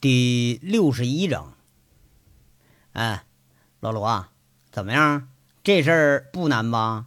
[0.00, 1.54] 第六十一章。
[2.92, 3.24] 哎，
[3.80, 4.30] 老罗啊，
[4.70, 5.26] 怎么样？
[5.64, 7.06] 这事儿不难吧？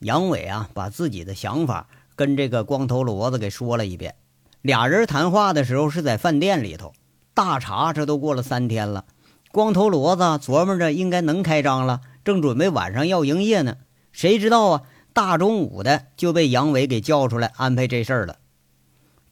[0.00, 1.86] 杨伟啊，把自己的想法
[2.16, 4.16] 跟这个光头骡子给说了一遍。
[4.60, 6.94] 俩人谈话的时候是在饭店里头，
[7.32, 9.04] 大茶这都过了三天了。
[9.52, 13.76] 光头骡子琢磨着应该能开张了，正准备晚上要营业呢。
[14.10, 14.82] 谁知道啊，
[15.12, 18.38] 大中午的就被杨伟给叫出来安排这事儿了。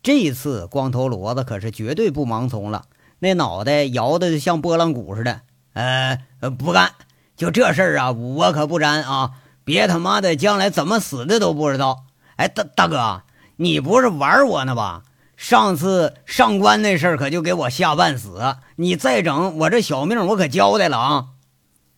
[0.02, 2.84] 这次光头骡子可是绝对不盲从了，
[3.18, 5.42] 那脑袋摇的像拨浪鼓似的。
[5.72, 6.18] 呃，
[6.58, 6.92] 不干，
[7.36, 9.32] 就这事儿啊，我可不沾啊！
[9.62, 12.06] 别他妈的将来怎么死的都不知道。
[12.36, 13.22] 哎，大大哥，
[13.56, 15.04] 你不是玩我呢吧？
[15.36, 21.26] 上次上官那事儿可就给我吓半死，你再整我这小命我可交代了啊！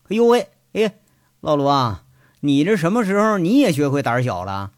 [0.09, 0.95] 哎呦喂，哎，
[1.41, 2.03] 老罗啊，
[2.41, 4.73] 你这什么时候你也学会胆小了？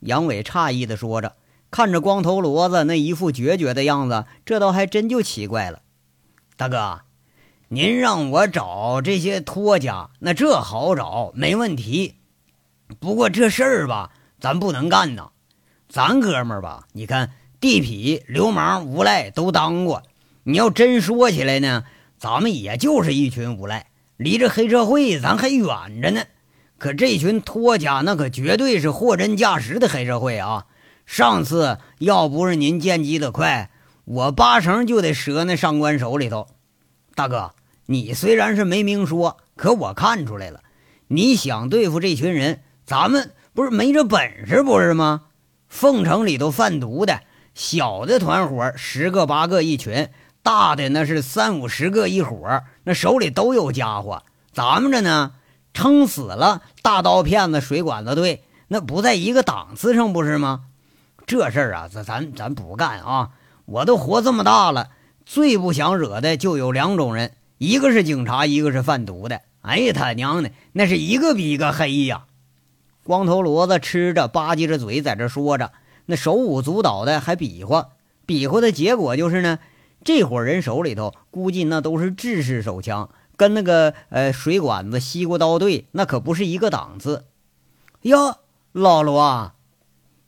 [0.00, 1.34] 杨伟诧异的说着。
[1.70, 5.82] 看着光头骡子那一副决绝的样子，这倒还真就奇怪了。
[6.56, 7.02] 大哥，
[7.68, 12.16] 您让我找这些托家，那这好找，没问题。
[12.98, 15.30] 不过这事儿吧，咱不能干呐。
[15.88, 20.02] 咱哥们儿吧，你看地痞、流氓、无赖都当过。
[20.42, 21.84] 你要真说起来呢，
[22.18, 26.24] 咱们也就是一群无赖，离这黑社会咱还远着呢。
[26.78, 30.66] 可这群托家，那可绝对是货真价实的黑社会啊！
[31.10, 33.72] 上次要不是您见机的快，
[34.04, 36.46] 我八成就得折那上官手里头。
[37.16, 37.50] 大哥，
[37.86, 40.60] 你虽然是没明说，可我看出来了，
[41.08, 45.22] 你想对付这群人，咱们不是没这本事，不是吗？
[45.68, 47.22] 凤城里头贩毒的，
[47.54, 50.10] 小的团伙十个八个一群，
[50.44, 54.22] 大的那是三五十个一伙，那手里都有家伙。
[54.52, 55.32] 咱们这呢，
[55.74, 60.66] 撑死了大刀片子、水管子队，那不在一个档次上，不是吗？
[61.30, 63.30] 这事儿啊，咱咱咱不干啊！
[63.64, 64.88] 我都活这么大了，
[65.24, 69.42] 最不想惹的就有两种人，一个是警察，一个是贩毒的。
[69.60, 72.24] 哎呀，他娘的，那是一个比一个黑呀！
[73.04, 75.70] 光头骡子吃着吧唧着嘴，在这说着，
[76.06, 77.90] 那手舞足蹈的还比划，
[78.26, 79.60] 比划的结果就是呢，
[80.02, 87.26] 这伙人手里头估计那都是制式手枪，跟那个呃水管子、西瓜刀队那可不是一个档次。
[88.02, 88.38] 哟，
[88.72, 89.54] 老罗啊。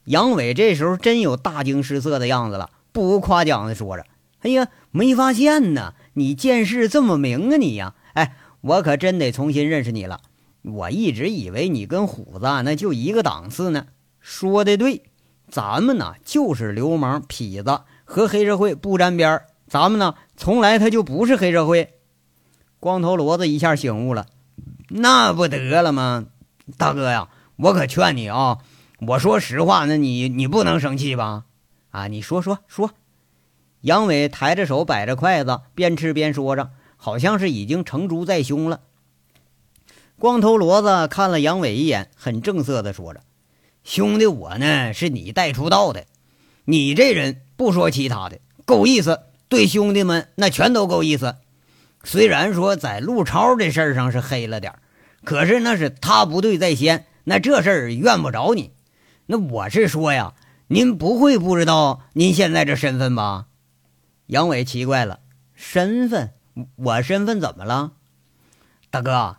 [0.05, 4.05] 杨伟这时候真有大惊失色的样子了，不无夸奖的说着
[4.43, 7.95] ：“哎呀，没发现呢，你见识这么明啊你呀！
[8.15, 10.21] 哎，我可真得重新认识你了。
[10.63, 13.87] 我一直以为你跟虎子那就一个档次呢。
[14.21, 15.03] 说的对，
[15.49, 21.95] 咱们呢就是流氓痞子，和黑社会不沾边咱们呢从来他就不是黑社会。”
[22.81, 24.27] 光头骡子一下醒悟了
[24.91, 26.27] ：“那不得了吗？
[26.77, 28.59] 大哥呀，我可劝你啊！”
[29.05, 31.47] 我说实话，那你你不能生气吧？
[31.91, 32.93] 啊，你说说说。
[33.81, 38.83] 杨伟抬着手摆着筷子，边吃边说着，好像是已经成竹在胸了。
[40.21, 43.23] 光头骡子看了杨伟一眼，很正色的说着
[43.83, 46.07] ：“兄弟，我呢是你带出道的，
[46.67, 51.35] 你这人不说其他的，够意思，对兄弟们那全都够意思。
[52.05, 54.75] 虽然说在陆超这事儿上是黑了点
[55.25, 58.71] 可是那是他不对在先，那这事儿怨不着你。”
[59.33, 60.35] 那我是说呀，
[60.67, 63.47] 您不会不知道您现在这身份吧？
[64.27, 65.21] 杨伟奇怪了，
[65.55, 66.35] 身份？
[66.77, 67.93] 我身份怎么了？
[68.91, 69.39] 大哥，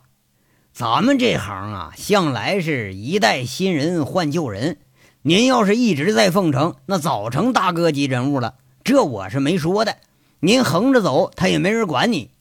[0.72, 4.78] 咱们这行啊，向来是一代新人换旧人。
[5.22, 8.56] 您要是一直在凤城，那早成大哥级人物了。
[8.82, 9.98] 这我是没说的。
[10.40, 12.32] 您横着走，他也没人管你。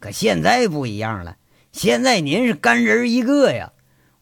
[0.00, 1.36] 可现在不一样了，
[1.72, 3.72] 现在您是干人一个呀。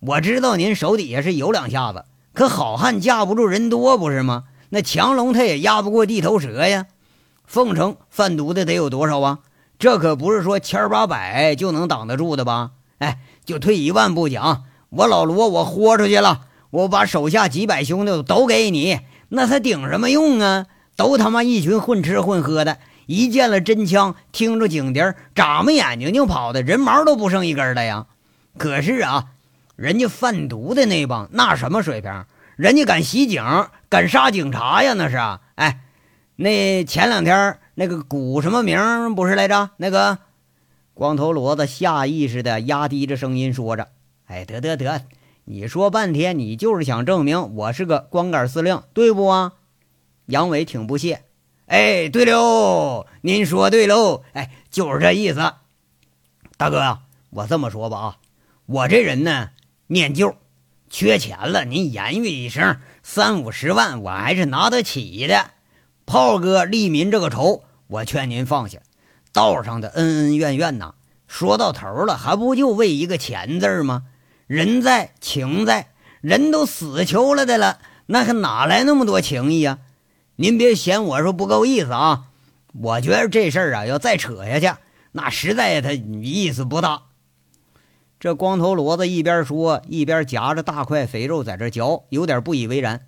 [0.01, 2.07] 我知道您手底下是有两下子。
[2.41, 4.45] 可好汉架不住人多，不是吗？
[4.71, 6.87] 那强龙他也压不过地头蛇呀。
[7.45, 9.41] 凤城贩毒的得有多少啊？
[9.79, 12.71] 这可不是说千八百就能挡得住的吧？
[12.97, 20.65] 哎，就退一万步讲，我老罗我豁出去了，我把手下几百兄弟都给你，那他顶什么用啊？
[20.97, 25.01] 都他妈一群混吃混喝的，一见了真枪，听着警笛，
[25.35, 28.07] 眨巴眼睛就跑的，人毛都不剩一根的呀。
[28.57, 29.27] 可是啊。
[29.77, 32.27] 人家贩毒的那帮那什么水平？
[32.61, 33.43] 人家敢袭警，
[33.89, 34.93] 敢杀警察呀？
[34.93, 35.41] 那是啊！
[35.55, 35.81] 哎，
[36.37, 39.71] 那前两天那个古什么名不是来着？
[39.79, 40.19] 那个
[40.93, 43.89] 光头骡子下意识的压低着声音说着
[44.29, 45.07] ：“哎，得得得，
[45.47, 49.55] 你说半天，你就是想证明我是个光杆司令，对不啊？”
[50.29, 51.23] 杨伟挺不屑
[51.65, 55.55] ：“哎，对喽，您说对喽，哎，就是这意思。
[56.59, 56.99] 大哥呀，
[57.31, 58.17] 我这么说吧啊，
[58.67, 59.49] 我这人呢。”
[59.89, 60.37] 念旧，
[60.91, 65.53] 缺钱了，您言语一声，三五十万我还是拿得起的。
[66.05, 68.81] 炮哥利民这个仇，我劝您放下，
[69.33, 70.95] 道上的恩恩怨怨呐，
[71.29, 74.03] 说到头了，还不就为一个钱字吗？
[74.49, 79.79] 人在情在，人都死囚了的了，那还哪来那么多情谊呀？
[80.35, 82.25] 您别嫌我说不够意思啊，
[82.73, 84.77] 我觉得这事儿啊，要再扯下去，
[85.13, 87.03] 那实在他意思不大。
[88.21, 93.07] 这光头骡子一边说，一边夹着大块肥肉在这嚼，有点不以为然。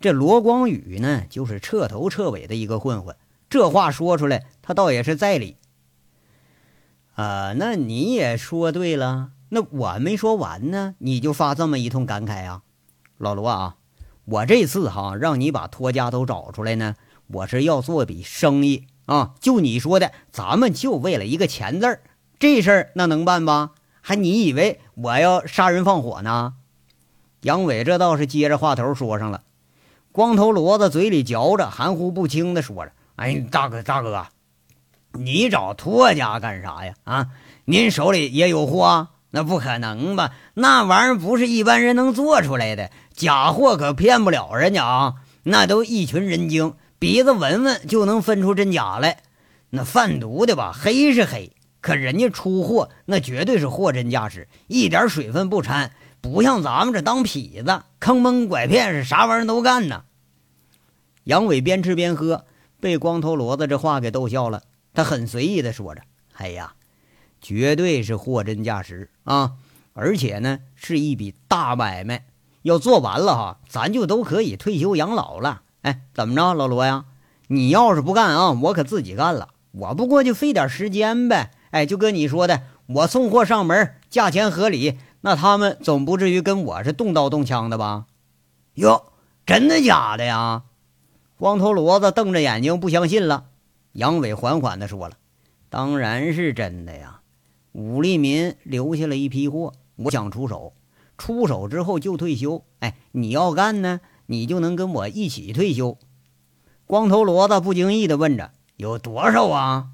[0.00, 3.14] 这罗光宇呢，就是彻头彻尾的一个混混。
[3.50, 5.58] 这话说出来，他倒也是在理。
[7.16, 9.32] 啊，那你也说对了。
[9.50, 12.62] 那我没说完呢，你就发这么一通感慨啊，
[13.18, 13.76] 老罗啊，
[14.24, 16.96] 我这次哈让你把托家都找出来呢，
[17.26, 19.34] 我是要做笔生意啊。
[19.38, 22.00] 就你说的，咱们就为了一个钱字儿，
[22.38, 23.72] 这事儿那能办吧？
[24.06, 26.52] 还你以为我要杀人放火呢？
[27.40, 29.40] 杨伟这倒是接着话头说上了。
[30.12, 34.26] 光头骡子嘴里嚼着，含糊不清的说着：“哎，大哥大哥，
[35.12, 36.92] 你找托家干啥呀？
[37.04, 37.28] 啊，
[37.64, 39.08] 您手里也有货？
[39.30, 40.32] 那不可能吧？
[40.52, 45.14] 那玩意儿不是一般人能做出来的，假货可骗不了人家啊！
[45.44, 49.22] 那都一群人精，鼻子闻闻就能分出真假来。
[49.70, 51.52] 那贩毒的吧，黑是黑。”
[51.84, 55.92] 可人家出货那绝对是货真价实，一点水分不掺，
[56.22, 60.04] 不像咱们这当痞子坑蒙拐骗，是啥玩意儿都干呢。
[61.24, 62.46] 杨伟边吃边喝，
[62.80, 64.62] 被光头骡子这话给逗笑了。
[64.94, 66.00] 他很随意的说着
[66.32, 66.72] ：“哎呀，
[67.42, 69.52] 绝对是货真价实啊！
[69.92, 72.24] 而且呢，是一笔大买卖，
[72.62, 75.60] 要做完了哈，咱就都可以退休养老了。
[75.82, 77.04] 哎，怎么着，老罗呀？
[77.48, 79.50] 你要是不干啊，我可自己干了。
[79.72, 88.06] 我不过就费点时间呗。”哎，就跟你说的，我送货上门，价钱合理，那他们总不至于跟我是动刀动枪的吧？
[88.74, 89.06] 哟，
[89.44, 90.62] 真的假的呀？
[91.36, 93.46] 光头骡子瞪着眼睛不相信了。
[93.90, 95.16] 杨伟缓缓地说了
[95.68, 97.22] ：“当然是真的呀，
[97.72, 100.74] 武立民留下了一批货，我想出手，
[101.18, 102.64] 出手之后就退休。
[102.78, 105.98] 哎，你要干呢，你就能跟我一起退休。”
[106.86, 109.88] 光头骡子不经意地问着：“有多少啊？”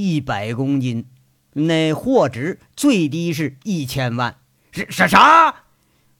[0.00, 1.06] 一百公斤，
[1.54, 4.36] 那货值最低是一千万。
[4.70, 5.64] 是啥啥？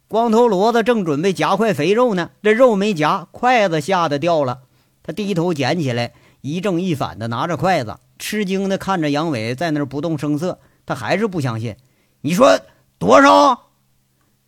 [0.09, 4.63] 光头骡子正准备夹块肥肉呢，这肉没夹，筷子吓得掉了。
[5.05, 10.59] 他低头捡起来，一正一反的拿着筷子，吃惊的看着杨伟在那儿不动声色。
[10.85, 11.77] 他还是不相信。
[12.23, 12.59] 你说
[12.99, 13.69] 多少？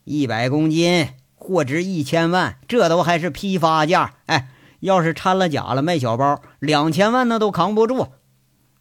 [0.03, 4.15] 一百公斤，货值一千万，这都还是批发价。
[4.27, 4.49] 哎，
[4.81, 8.09] 要是掺了假了，卖小包，两千万那都扛不住。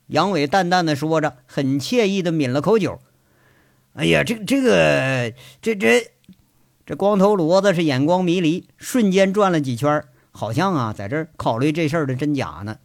[0.09, 2.99] 杨伟淡淡的说着，很惬意的抿了口酒。
[3.93, 6.11] 哎呀，这这个这这
[6.83, 12.77] 这光头骡子是眼光迷离，瞬间转了几圈，好像啊在这考虑这事儿的真假呢。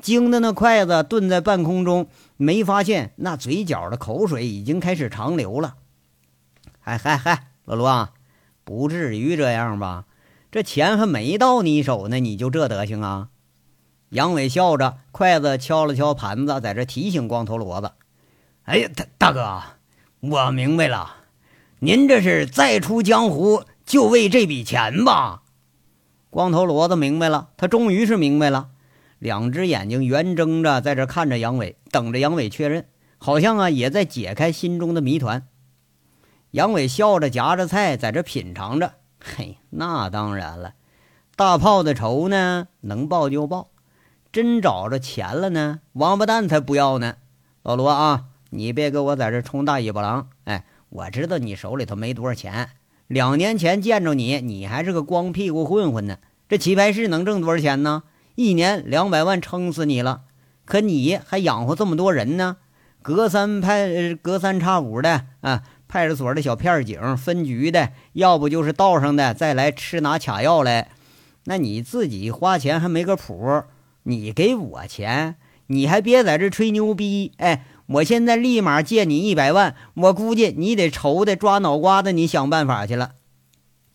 [0.00, 5.74] 惊的那筷子顿在半空中，没发现那嘴角的口水已经开始长流了。
[6.78, 8.12] 嗨嗨嗨，老罗啊，
[8.64, 10.06] 不至于这样吧？
[10.50, 13.28] 这钱还没到你手呢，你就这德行啊？
[14.10, 17.92] 杨伟笑着，筷子敲了敲盘子，在这提醒光头骡子
[18.66, 19.62] ：“哎呀，大大哥，
[20.18, 21.14] 我明白了，
[21.78, 25.42] 您这是再出江湖就为这笔钱吧？”
[26.28, 28.70] 光头骡子明白了，他终于是明白了，
[29.20, 32.86] 两只眼睛圆睁着，在这看着杨伟，等着杨伟确认，
[33.18, 35.46] 好像啊也在解开心中的谜团。
[36.50, 40.74] 杨伟笑着夹着菜，在这品尝着：“嘿，那当然了，
[41.36, 43.68] 大炮的仇呢，能报就报。”
[44.32, 47.16] 真找着钱了呢，王八蛋才不要呢！
[47.62, 50.28] 老罗啊，你别给我在这充大尾巴狼！
[50.44, 52.70] 哎，我知道你手里头没多少钱。
[53.08, 56.18] 两年前见着你，你还是个光屁股混混呢。
[56.48, 58.04] 这棋牌室能挣多少钱呢？
[58.36, 60.22] 一年两百万撑死你了。
[60.64, 62.58] 可你还养活这么多人呢？
[63.02, 70.92] 隔三派隔三差五的啊，派出所的小片警、分局的，要不就是道上的再来吃拿卡药来。
[71.46, 73.64] 那你自己花钱还没个谱。
[74.04, 77.32] 你给我钱，你还别在这吹牛逼！
[77.38, 83.12] 哎，我现在立马借你一百万，我估计你得愁的抓脑瓜子，你想办法去了。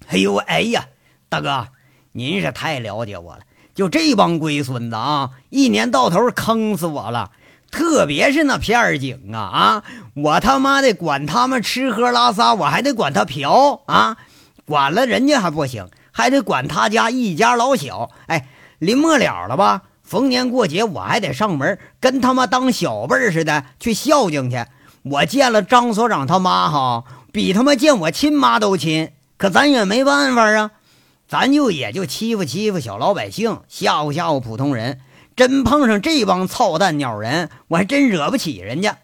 [0.08, 0.88] 哎呦，哎呀，
[1.28, 1.68] 大哥，
[2.12, 3.42] 您是太了解我了。
[3.74, 7.32] 就这帮龟孙子啊，一年到头坑死我了。
[7.72, 9.84] 特别是那片儿警啊啊，
[10.16, 14.16] 我他妈的管他们吃喝拉撒，我还得管他嫖啊，
[14.66, 18.12] 管了人家还不行，还得管他家一家老小。
[18.28, 18.48] 哎，
[18.80, 19.82] 临末了了吧？
[20.06, 24.64] 逢年过节我还得上门，跟他妈当小辈似的去孝敬去。
[25.02, 29.12] 我见了张所长他妈哈，比他妈见我亲妈都亲。
[29.38, 30.72] 可咱也没办法啊，
[31.28, 35.02] 咱就也就欺负欺负小老百姓，吓唬吓唬普通人。
[35.36, 39.00] 真碰上这帮操蛋鸟人，我还真惹不起人家。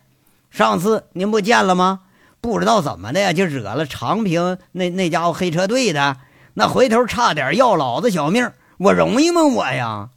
[0.50, 2.01] 上次您不见了吗？
[2.39, 6.17] 不知道怎么的呀，就惹了长平那那家伙黑车队的，
[6.53, 9.43] 那回头差点要老子小命，我容易吗？
[9.43, 10.10] 我呀！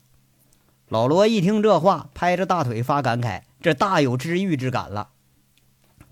[0.95, 5.09] 老罗一听这话，拍着大腿发感慨，这大有知遇之感了。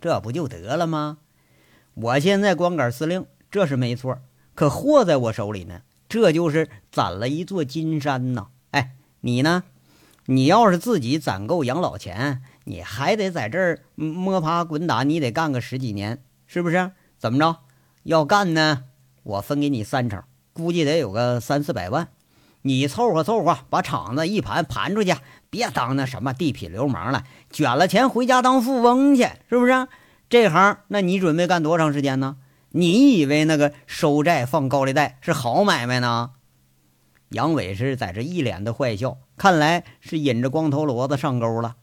[0.01, 1.19] 这不就得了吗？
[1.95, 4.19] 我现在光杆司令，这是没错，
[4.57, 8.49] 可货在我手里呢，这就是攒了一座金山呐。
[8.73, 9.63] 哎，你呢？
[10.27, 12.43] 你要是自己攒够养老钱。
[12.65, 16.91] 你还得在这儿摸爬滚打，你得干个十几年，是不是？
[17.17, 17.59] 怎么着？
[18.03, 18.83] 要干呢？
[19.23, 22.09] 我分给你三成，估计得有个三四百万。
[22.63, 25.15] 你凑合凑合，把厂子一盘盘出去，
[25.51, 29.89] 别当那什么地痞流氓了，卷了钱回家当富翁去，是不是？
[30.29, 32.37] 这行，那你准备干多长时间呢？
[32.71, 36.31] 你以为那个收债放高利贷是好买卖呢？
[37.29, 41.77] 杨伟是在这一脸的坏笑，看来是引着光头骡子上钩了。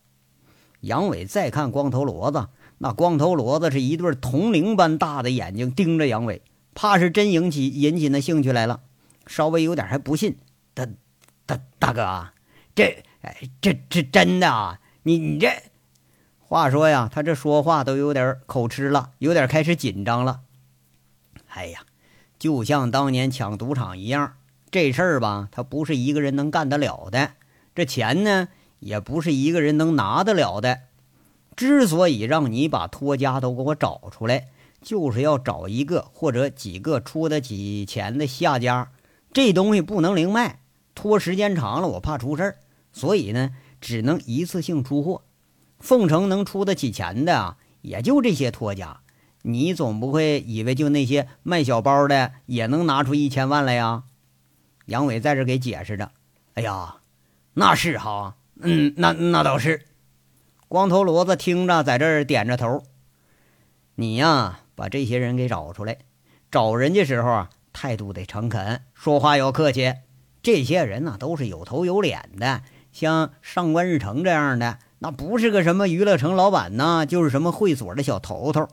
[0.81, 6.41] 杨伟再看光头骡子，那光头骡子是一对铜铃般大的眼睛盯着杨伟，
[6.73, 8.79] 怕是真引起引起那兴趣来了。
[9.27, 10.37] 稍微有点还不信，
[10.85, 10.87] 大
[11.45, 12.29] 大大哥，
[12.75, 13.03] 这
[13.61, 14.79] 这这真的啊？
[15.03, 15.49] 你你这
[16.39, 20.41] 话说呀，他这说话都有点口吃了，有点开始紧张了。
[21.49, 21.81] 哎呀，
[22.37, 24.35] 就像当年抢赌场一样，
[24.71, 27.33] 这事儿吧，他不是一个人能干得了的。
[27.73, 28.47] 这钱呢？
[28.79, 30.83] 也不是一个人能拿得了的。
[31.57, 34.47] 之所以让你把托家都给我找出来，
[34.81, 38.91] 就是要找一个或者几个出得起钱的下家。
[39.33, 40.61] 这东西不能零卖，
[40.99, 42.57] 拖时间长了我怕出事儿，
[42.91, 45.23] 所以呢，只能一次性出货。
[45.79, 48.99] 凤城能出得起钱的啊，也就这些托家。
[49.43, 54.03] 你总不会以为就那些卖小包的也能拿出一千万来呀？
[54.87, 56.11] 杨伟在这给解释着。
[56.55, 56.97] 哎呀，
[57.53, 58.35] 那是哈。
[58.59, 59.85] 嗯，那那倒是。
[60.67, 62.83] 光头骡子听着，在这儿点着头。
[63.95, 65.99] 你呀，把这些人给找出来。
[66.51, 69.93] 找人家时候啊，态度得诚恳，说话要客气。
[70.41, 78.67] 这些人呢，都是有头有脸的，像上官日成这样的，那不是个什么娱乐城老板呢，就是什么会所的小头头。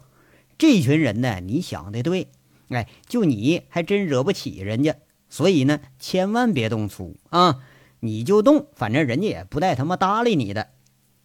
[0.59, 2.29] 这群人呢，你想的对，
[2.69, 4.97] 哎，就你还真惹不起人家。
[5.29, 7.59] 所以呢，千万别动粗啊。
[8.01, 10.69] 你就动，反正人家也不带他妈搭理你的。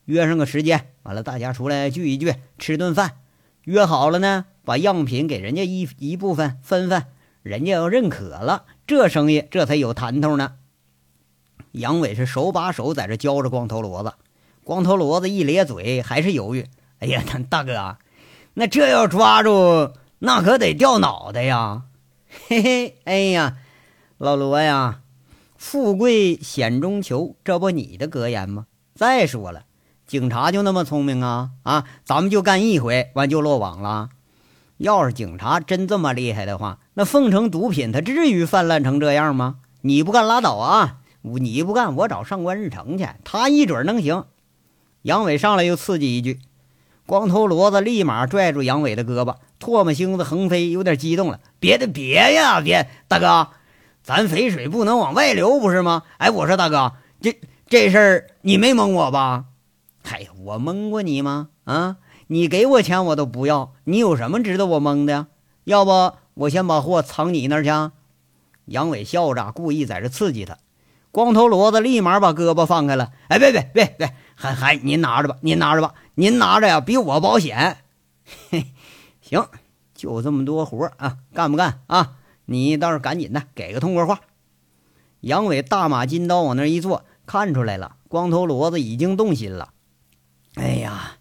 [0.05, 3.17] 约上个时间，完了大家出来聚一聚，吃顿饭。
[3.65, 7.05] 约好了呢，把样品给人家一一部分分分，
[7.43, 10.55] 人家要认可了，这生意这才有谈头呢。
[11.71, 14.15] 杨伟是手把手在这教着光头骡子，
[14.65, 16.67] 光头骡子一咧嘴，还是犹豫。
[16.99, 17.95] 哎呀， 大哥，
[18.55, 21.83] 那这要抓住，那可得掉脑袋呀！
[22.49, 23.59] 嘿嘿，哎呀，
[24.17, 24.99] 老罗呀。
[25.55, 28.65] 富贵险中求，这不你的格言吗？
[28.93, 29.63] 再说了，
[30.05, 31.51] 警察就那么聪明啊？
[31.63, 34.09] 啊，咱们就干一回，完就落网了。
[34.75, 39.57] 要是警察真这么厉害的话，那凤城毒品他至于泛滥成这样吗？
[39.81, 40.97] 你不干拉倒啊！
[41.21, 44.25] 你不干，我找上官日成去，他一准能行。
[45.03, 46.39] 杨伟上来又刺激一句，
[47.05, 51.39] 光头骡子立马拽住杨伟的胳膊，唾沫星子横飞，有点激动了。
[51.59, 53.49] 别的别呀，别，大哥。
[54.03, 56.03] 咱肥水不能往外流，不是吗？
[56.17, 59.45] 哎，我说大哥，这这事儿你没蒙我吧？
[60.03, 61.49] 嗨，我蒙过你吗？
[61.65, 65.27] 啊，你给我钱我都不要，你有什么值得我蒙的？
[65.65, 67.69] 要不我先把货藏你那儿去。
[68.65, 70.57] 杨伟笑着，故意在这刺激他。
[71.11, 73.11] 光头骡子立马把胳膊放开了。
[73.27, 77.77] 哎，别别别别，还还您拿着吧，您拿着吧，您拿着呀，比我保险。
[78.49, 78.73] 嘿，
[79.21, 79.45] 行，
[79.93, 82.15] 就这么多活啊，干不干啊？
[82.45, 84.21] 你倒是赶紧的，给个通过话。
[85.19, 89.73] 杨伟大马金刀往那一坐，看出来了，光头骡子已经动心了。
[90.55, 91.17] 哎呀，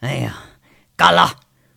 [0.00, 0.34] 哎呀，
[0.96, 1.36] 干了！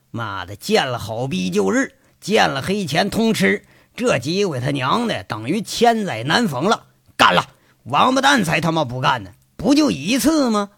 [0.10, 6.86] 妈的，见了好逼旧日，见了黑钱通吃，这机会他娘的等于千载难逢了。
[7.18, 7.48] 干了！
[7.84, 10.70] 王八蛋才他妈不干呢，不就一次吗？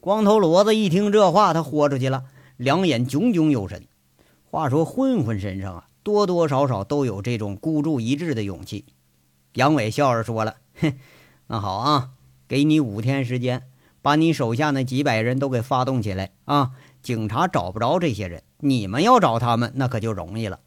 [0.00, 2.24] 光头骡子一听这话，他豁出去了，
[2.58, 3.86] 两眼炯炯有神。
[4.44, 5.84] 话说混混身上啊。
[6.02, 8.84] 多多少少都有这种孤注一掷的勇气。
[9.54, 10.92] 杨伟笑着说了：“哼，
[11.48, 12.10] 那好啊，
[12.46, 13.64] 给你五天时间，
[14.02, 16.70] 把你手下那几百人都给发动起来啊！
[17.06, 20.58] 警察找不着这些人，你们要找他们，那可就容易了。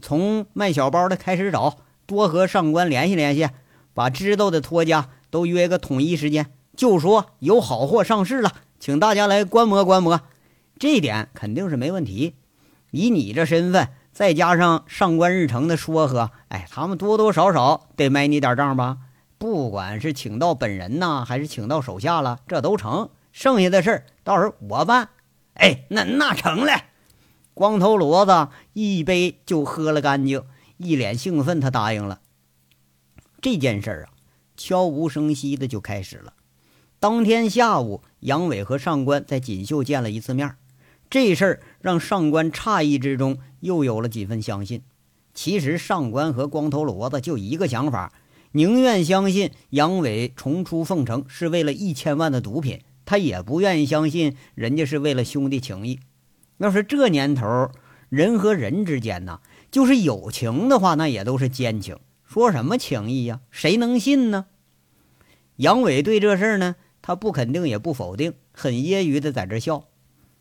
[0.00, 3.48] 从卖小包的开始找，多和上官联系联系，
[3.92, 10.20] 把知道的托家都约个统一时间，就说有好货上市了，请大家来观摩观摩。
[10.78, 12.36] 这点肯定是没问题。
[12.92, 18.98] 以你这身份。”再加上上官日成的说和，哎，他们多多少少得买你点账吧？
[19.38, 23.08] 不管是请到本人呐，还是请到手下了，这都成。
[23.32, 25.08] 剩下的事儿到时候我办。
[25.60, 26.86] 哎，那那成了。
[27.52, 30.42] 光头骡子一杯就喝了干净，
[30.78, 32.20] 一脸兴奋，他答应了。
[33.42, 34.08] 这件事儿啊，
[34.56, 36.32] 悄无声息的就开始了。
[36.98, 40.56] 当天下午，杨伟和上官在锦绣见了一次面。
[41.10, 44.82] 这事儿让上官诧异之中又有了几分相信。
[45.34, 48.12] 其实上官和光头骡子就一个想法，
[48.52, 55.98] 宁愿相信杨伟重出凤城是为了一千万的毒品，他也不愿意相信人家是为了兄弟情谊。
[56.58, 57.72] 要是这年头，
[58.08, 61.98] 人和人之间呐，就是友情的话，那也都是奸情。
[62.24, 63.40] 说什么情谊呀？
[63.50, 64.46] 谁能信呢？
[65.56, 69.88] 杨伟对这事儿呢，他不肯定也不否定，很揶揄的在这笑。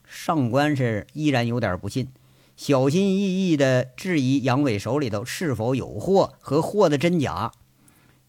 [0.08, 2.10] 上官是依然有点不信，
[2.56, 7.52] 小心翼翼的质疑杨伟手里头是否有货和货的真假。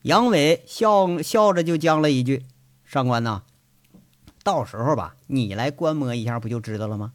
[0.04, 2.44] 杨伟笑笑着就将了一句
[2.87, 3.42] ：“上官呐，
[4.42, 7.12] 到时候吧，你来观摩一下，不就知道了吗？”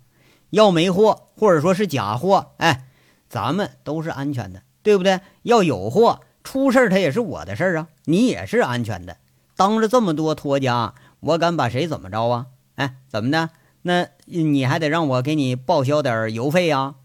[0.52, 2.88] 要没货，或者说是假货，哎，
[3.28, 5.20] 咱们都是安全的，对不对？
[5.42, 9.18] 要有货，出事他也是我的事儿啊，你也是安全的。
[9.58, 12.46] 当着这么多托家，我敢把谁怎么着啊？
[12.76, 13.50] 哎，怎么的？
[13.82, 16.96] 那你还得让我给你报销点邮费呀？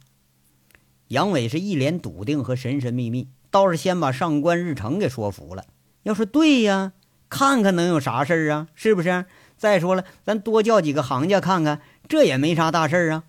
[1.08, 5.64] 杨伟是一脸笃定和神神秘秘，倒是先把上官日成给说服了。
[6.04, 6.92] 要说对呀，
[7.28, 8.68] 看看能有啥事儿啊？
[8.74, 9.24] 是不是？
[9.60, 13.24] 再说了，咱多叫几个行家看看，这也没啥大事儿啊。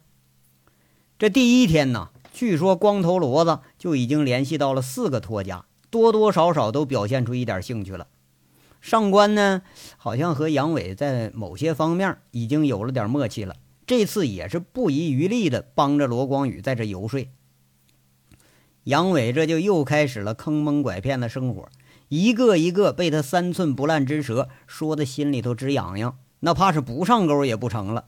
[1.20, 8.08] 这第一天呢，据说光头骡子就已经联系到了四个托家，多多少少都表现出一点兴趣了。
[8.80, 9.62] 上官呢，
[9.98, 17.28] 好像和杨伟在某些方面已经有了点默契了，这次也是不遗余力的帮着罗光宇在这游说。
[18.86, 21.68] 杨伟这就又开始了坑蒙拐骗的生活，
[22.12, 28.06] 一个一个被他三寸不烂之舌说的心里头直痒痒，那怕是不上钩也不成了。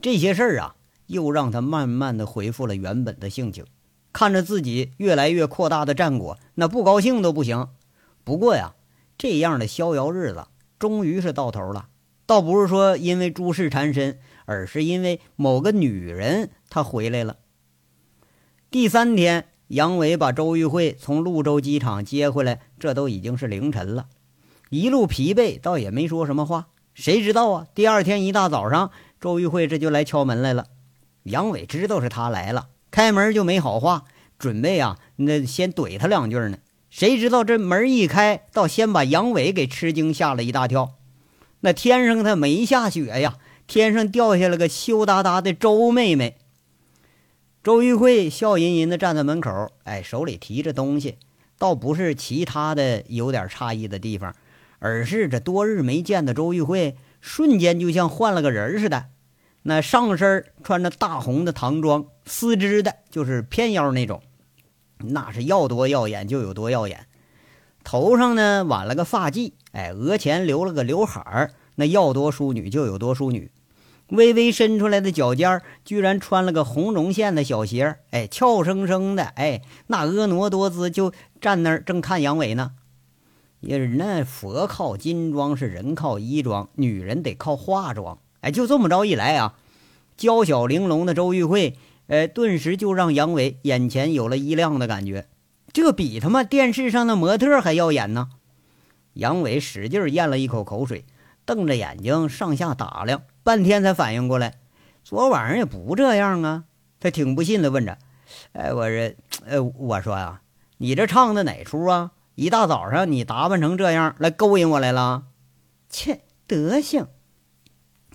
[0.00, 0.76] 这些事儿啊。
[1.08, 3.66] 又让他慢慢的恢复了原本的性情，
[4.14, 7.68] 看着自己越来越扩大的战果，那不高兴都不行。
[8.24, 8.74] 不过呀，
[9.18, 10.46] 这样的逍遥日子
[10.78, 11.88] 终于是到头了。
[12.24, 17.36] 倒不是说因为诸事缠身，而是因为某个女人她回来了。
[18.70, 24.06] 第三天，杨伟把周玉慧从潞州机场接回来，这都已经是凌晨了，
[24.70, 26.66] 一路疲惫，倒也没说什么话。
[26.94, 27.66] 谁知道啊？
[27.74, 30.66] 第二天一大早上，周玉慧这就来敲门来了。
[31.22, 34.04] 杨伟知道是他来了，开门就没好话，
[34.38, 36.58] 准备啊，那先怼他两句呢。
[36.90, 40.90] 谁知道这门一开，倒先把杨伟给吃惊吓了一大跳。
[41.60, 46.36] 那天上他没下雪呀，天上掉下了个羞答答的周妹妹。
[47.62, 51.18] 周玉慧笑吟吟地站在门口，哎，手里提着东西，
[51.58, 54.34] 倒不是其他的有点诧异的地方，
[54.80, 59.04] 而是这多日没见的周玉慧，瞬间就像换了个人似的。
[59.62, 64.20] 那上身穿着大红的唐装，丝织的，就是偏腰那种，
[64.98, 67.06] 那是要多耀眼就有多耀眼。
[67.84, 73.52] 头上呢挽了个发髻，哎，额前留了个刘海儿，那要多淑女就有多淑女。
[74.08, 82.72] 微微伸出来的脚尖居然穿了个红绒线的小鞋哎，俏生生的，哎，那婀娜多姿，就站那儿正看杨伟呢。
[83.60, 88.18] 也那佛靠金装，是人靠衣装，女人得靠化妆。
[88.40, 89.54] 哎，就这么着一来啊，
[90.16, 95.28] 娇小玲珑的周玉慧，呃，顿时就让杨伟眼前有了一亮的感觉，
[95.72, 98.30] 这比他妈电视上的模特还耀眼呢。
[99.14, 101.04] 杨伟使劲咽了一口口水，
[101.44, 104.54] 瞪着眼睛上下打量，半天才反应过来，
[105.02, 106.64] 昨晚上也不这样啊。
[107.00, 107.98] 他挺不信的问着
[108.52, 110.42] ：“哎，我这，呃，我说呀，
[110.78, 112.12] 你这唱的哪出啊？
[112.34, 115.24] 一大早上你打扮成这样来勾引我来了？
[115.88, 117.08] 切，德行！”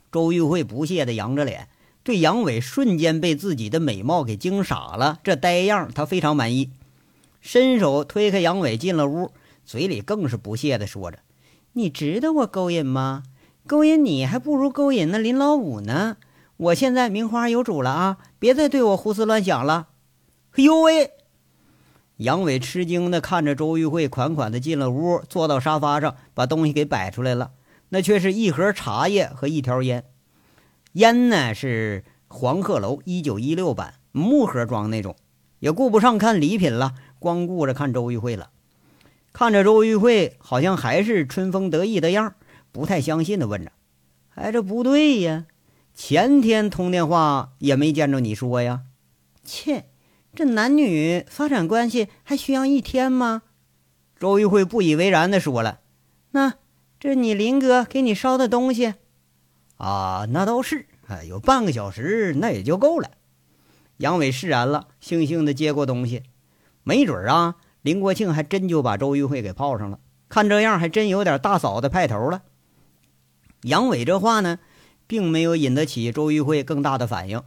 [0.10, 1.68] 周玉慧不屑地扬着脸，
[2.02, 5.20] 对杨伟瞬间被自己的美貌给惊傻了。
[5.24, 6.72] 这呆样，他非常满意，
[7.42, 9.32] 伸手推开杨伟进了屋，
[9.66, 11.20] 嘴里更是不屑地说着
[11.74, 13.24] ：“你值得我勾引吗？
[13.68, 16.18] 勾引你还不如勾引那林老五呢。
[16.56, 19.90] 我现在名花有主了啊，别再对我胡思乱想了。”
[20.58, 21.12] 哎呦喂！
[22.16, 27.52] 杨伟吃惊的看着周玉慧款款的进了屋，坐到沙发上，把东西给摆出来了。
[27.90, 30.04] 那却是一盒茶叶和一条烟，
[30.94, 35.16] 烟呢是黄鹤楼一九一六版木盒装那种，
[35.60, 38.50] 也顾不上看礼品了，光顾着看周玉慧了。
[39.32, 42.34] 看着周玉慧好像还是春风得意的样
[42.78, 43.72] 不太相信的问着
[44.36, 45.48] ：“哎，这不对呀，
[45.96, 48.84] 前天通电话也没见着你说呀？”
[49.44, 49.90] 切，
[50.36, 53.42] 这男女发展关系还需要一天吗？
[54.20, 55.80] 周玉慧不以为然的说了
[56.34, 56.54] ：“那
[57.00, 58.94] 这你林哥给你捎的东西
[59.78, 63.10] 啊，那倒是，哎，有半个小时那也就够了。
[63.98, 66.22] 杨伟释然了，悻悻的接过东西。
[66.84, 70.00] 没准啊，林国庆还真就把周玉慧给泡上了。
[70.30, 72.44] 看这样，还真有点大嫂的派头了。
[73.64, 74.60] 杨伟这话呢，
[75.08, 77.42] 并没有引得起周玉慧更大的反应。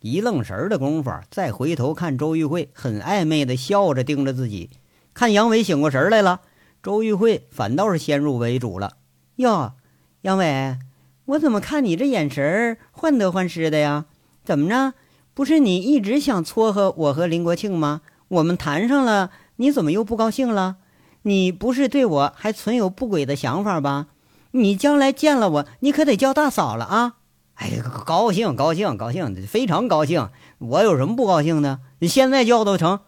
[0.00, 4.70] 一愣神的功夫，再回头看周玉慧，很暧昧的笑着盯着自己。
[5.14, 6.40] 看杨伟醒过神来了，
[6.82, 8.96] 周玉慧反倒是先入为主了。
[9.36, 9.74] 哟，
[10.22, 10.78] 杨伟，
[11.26, 14.06] 我怎么看你这眼神患得患失的呀？
[14.42, 14.94] 怎么着？
[15.34, 18.00] 不是你一直想撮合我和林国庆吗？
[18.28, 20.78] 我们谈上了，你怎么又不高兴了？
[21.22, 24.08] 你不是对我还存有不轨的想法吧？
[24.52, 27.16] 你将来见了我，你可得叫大嫂了啊！
[27.54, 30.30] 哎呀，高兴，高兴，高兴，非常高兴！
[30.58, 31.80] 我有什么不高兴的？
[32.00, 33.00] 你现在叫都成。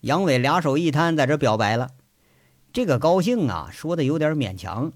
[0.00, 1.90] 杨伟俩手一摊，在这表白了。
[2.72, 4.92] 这个高兴啊，说的有点勉强。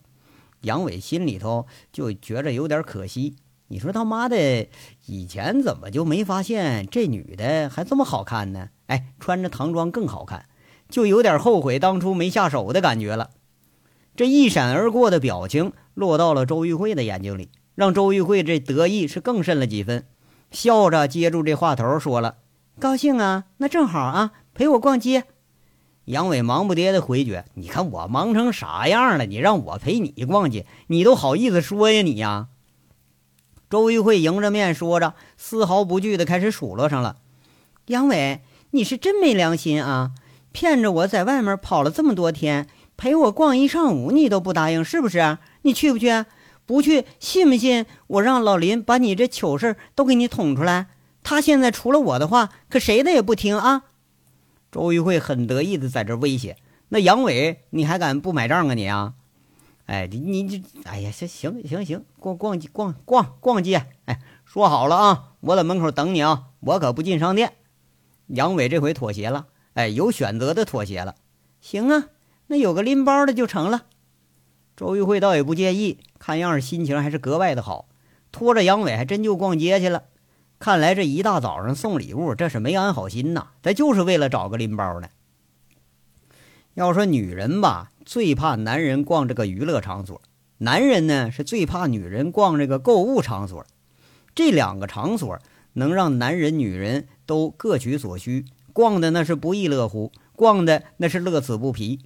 [0.63, 3.37] 杨伟心里头就觉着有点可惜。
[3.69, 4.69] 你说他妈的，
[5.07, 8.71] 以前怎么就没发现这女的还这么好看呢？
[8.87, 10.47] 哎，穿着唐装更好看。
[10.89, 13.31] 就有点后悔当初没下手的感觉了。
[14.19, 20.07] 这一闪而过的表情落到了周玉慧的眼睛里，让周玉慧这得意是更甚了几分，
[20.51, 22.39] 笑着接住这话头说了
[22.81, 25.23] ：“高兴啊，那正好啊，陪我逛街。”
[26.07, 29.25] 杨伟忙不迭的回绝：“你看我忙成啥样了？
[29.25, 32.49] 你让我陪你逛街，你都好意思说呀你呀？”
[33.71, 37.19] 周玉慧迎着面说着，丝毫不惧的开始数落上了
[37.87, 38.41] ：“杨伟，
[38.73, 40.11] 你是真没良心啊！”
[40.51, 42.67] 骗着我在外面跑了这么多天，
[42.99, 45.39] 陪我逛一上午，你都不答应，是不是？
[45.63, 46.27] 你去不去？
[46.67, 50.89] 不去，信不信我让老林把你这糗事都给你捅出来？
[51.23, 53.85] 他现在除了我的话，可谁的也不听啊！
[54.73, 56.57] 周玉慧很得意的在这威胁。
[56.89, 59.15] 那杨伟，你还敢不买账啊你啊？
[59.87, 67.53] 哎，你你这，哎呀，行行行行，逛逛逛逛逛街，哎，说好了啊，我在门口等你啊，我可不进商店。
[68.27, 69.47] 杨伟这回妥协了。
[69.75, 71.15] 哎，有选择的妥协了，
[71.61, 72.09] 行啊，
[72.49, 73.87] 那有个拎包的就成了。
[74.77, 77.89] 周玉慧倒也不介意，看样心情还是格外的好，
[78.31, 80.05] 拖着杨伟还真就逛街去了。
[80.59, 85.11] 看来这一大早上送礼物，这是没安好心呐，这就是为了找个拎包的。
[86.75, 90.21] 要说女人吧，最怕男人逛这个娱乐场所；
[90.59, 93.65] 男人呢，是最怕女人逛这个购物场所。
[94.35, 95.39] 这两个场所
[95.73, 98.45] 能让男人、女人都各取所需。
[98.73, 102.01] 逛的那是不亦乐乎，逛的那是乐此不疲。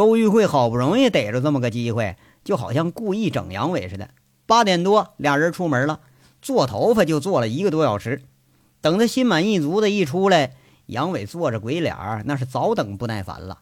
[0.00, 4.08] 周玉慧好不容易逮着这么个机会，就好像故意整杨伟似的。
[4.46, 6.00] 八点多，俩人出门了，
[6.40, 8.22] 做头发就做了一个多小时。
[8.80, 13.58] 等他心满意足的一出来，杨伟做着鬼脸儿，那是早等不耐烦了，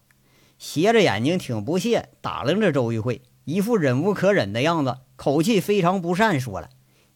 [0.57, 6.69] 斜着眼睛挺不屑打量着周玉慧，一副忍无可忍的样子，口气非常不善，说了：“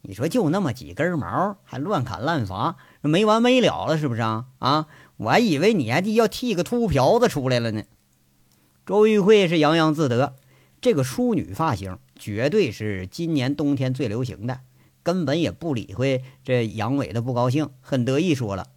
[0.03, 4.47] 你说就那么几根毛，还乱砍滥伐，没完没了了，是不是啊？
[4.59, 7.83] 啊？”我还以为你还得要剃个秃瓢子出来了呢。
[8.85, 10.33] 周玉慧是洋洋自得，
[10.81, 14.59] 这个淑女发型绝对是今年冬天最流行的，
[15.03, 18.67] 根本也不理会这杨伟的不高兴，很得意说了：“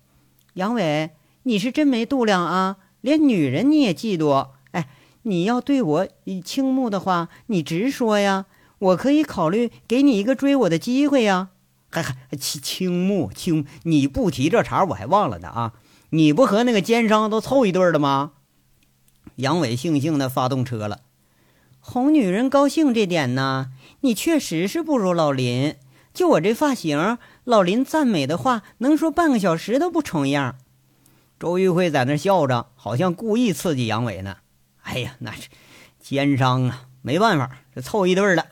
[0.54, 1.10] 杨伟，
[1.42, 4.50] 你是真没度量啊，连女人你也嫉妒？
[4.70, 4.88] 哎，
[5.22, 6.08] 你要对我
[6.44, 8.46] 倾慕的话，你直说呀，
[8.78, 11.48] 我可以考虑给你一个追我的机会呀。
[11.90, 15.72] 还还倾倾慕倾，你不提这茬，我还忘了呢啊。”
[16.10, 18.34] 你不和那个奸商都凑一对的吗？
[19.36, 21.00] 杨伟悻悻地发动车了。
[21.80, 23.70] 哄女人高兴这点呢，
[24.00, 25.76] 你确实是不如老林。
[26.12, 30.56] 就我这发型，老林赞美的话能说半个小时都不重样。
[31.38, 34.38] 周玉慧在那笑着，好像故意刺激杨伟呢。
[34.82, 35.48] 哎呀，那是
[36.00, 38.46] 奸商啊，没办法，这凑一对了。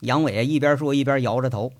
[0.00, 1.72] 杨伟一边说一边摇着头。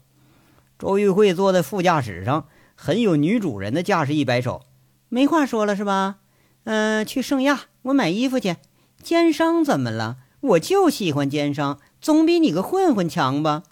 [0.79, 4.63] 周玉慧坐在副驾驶上，很有女主人的架势，一摆手。
[5.11, 6.17] 没话说了是吧？
[6.65, 8.57] 嗯，去圣亚，我买衣服去。
[9.03, 10.19] 奸商怎么了？
[10.41, 13.65] 我就喜欢奸商，总比你个混混强吧？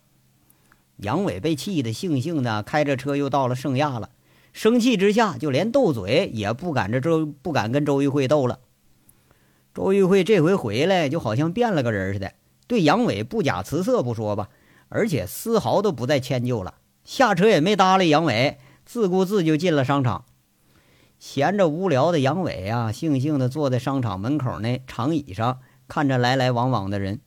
[0.97, 4.11] 杨伟被气得悻悻的，开着车又到了圣亚了。
[4.53, 8.59] 生气之下，就连斗嘴也不敢这周不敢跟周玉慧斗了。
[9.73, 12.33] 周玉慧这回回来就好像变了个人似的，
[12.67, 14.49] 对杨伟不假辞色不说吧，
[14.89, 16.75] 而且丝毫都不再迁就了。
[17.05, 20.25] 下车也没搭理杨伟，自顾自就进了商场。
[21.21, 27.21] 闲着无聊的杨伟啊，悻悻地坐在商场门口那长椅上，看着来来往往的人。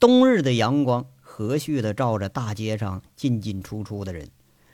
[0.00, 4.30] 冬日的阳光和煦地照着大街上进进出出的人。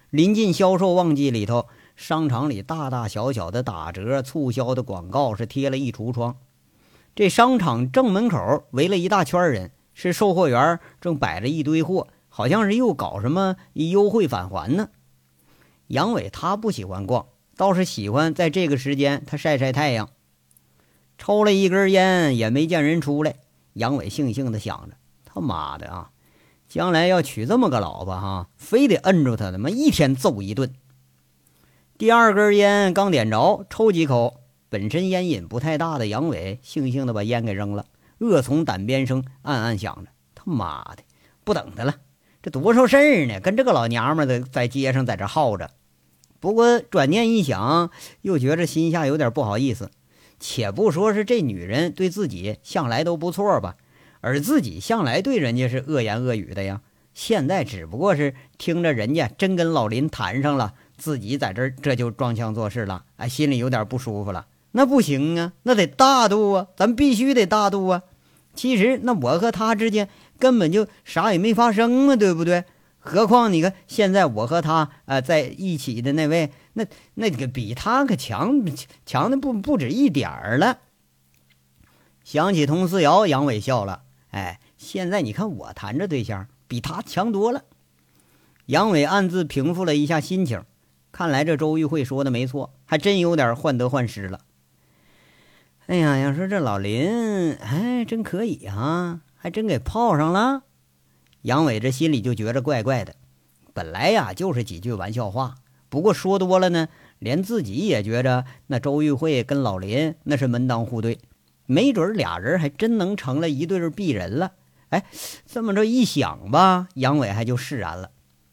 [0.08, 6.36] 临近销售旺季里头，商场里大大小小的打折促销的广告是贴了一橱窗。
[7.14, 14.88] 这商场正门口围了一大圈人，是售货员正摆着一堆货，好像是又搞什么优惠返还呢。
[15.88, 20.08] 杨伟他不喜欢逛，倒是喜欢在这个时间他晒晒太阳。
[21.16, 23.36] 抽了一根烟，也没见人出来。
[23.74, 26.10] 杨伟悻悻地想着：“他妈的啊，
[26.68, 30.72] 将来要娶这么个老婆哈，非得摁住他，他妈一天揍一顿。”
[31.96, 34.40] 第二根烟刚点着，抽几口。
[34.68, 37.86] 本身烟瘾不太大的杨伟，悻悻地把烟给扔了，
[38.18, 41.04] 恶从胆边生，暗暗想着：“他妈的，
[41.44, 41.94] 不等他了，
[42.42, 43.38] 这多少事儿呢？
[43.38, 45.70] 跟这个老娘们在在街上在这耗着。”
[46.44, 49.90] 不过转念一想，又觉着心下有点不好意思。
[50.38, 53.76] 且不说是这女人对自己向来都不错吧，
[54.20, 56.82] 而自己向来对人家是恶言恶语的呀。
[57.14, 64.44] 现在只不过是听着人家真跟老林谈上了，自己在这这就装腔作势了，哎，心里有点不舒服了。
[64.72, 68.02] 那不行啊，那得大度啊，咱必须得大度啊。
[68.54, 72.64] 其实那我和他之间根本就啥也没发生啊，对不对？
[73.06, 78.64] 何况你看现在我和他啊在一起的那位，那那个比他可强
[79.04, 80.78] 强的不不止一点儿了。
[82.24, 84.04] 想起佟思瑶，杨伟笑了。
[84.30, 87.64] 哎，现在你看我谈着对象，比他强多了。
[88.66, 90.64] 杨伟暗自平复了一下心情，
[91.12, 94.40] 看来这周玉慧说的没错，还真有点患得患失了。
[95.88, 100.62] 哎呀，要说这老林，哎，真可以啊，还真给泡上了。
[101.44, 103.14] 杨伟这心里就觉着怪怪的。
[103.74, 105.56] 本来呀，就是几句玩笑话，
[105.90, 111.18] 不过说多了呢，连自己也觉着那周玉慧跟老林那是门当户对，
[111.66, 114.52] 没准俩人还真能成了一对璧人了。
[114.88, 115.04] 哎，
[115.44, 118.10] 这么着一想吧，杨伟还就释然了。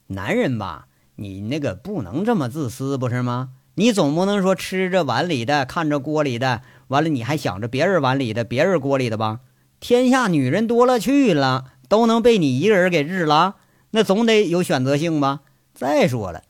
[0.08, 3.52] 男人吧，你那个不能这么自私，不是吗？
[3.76, 6.62] 你总不能说吃着碗里的，看着锅里的。
[6.90, 9.40] 完了，你还想着别人碗里的、别人锅里的吧？
[9.80, 13.58] 天下女人多了去了，都能被你一个人给日了？
[13.90, 15.42] 那总得有选择性吧？
[15.74, 16.44] 再说了，